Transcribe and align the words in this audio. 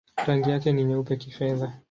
Rangi 0.25 0.49
yake 0.49 0.71
ni 0.71 0.83
nyeupe-kifedha. 0.83 1.73